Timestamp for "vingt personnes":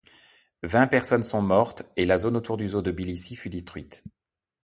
0.63-1.21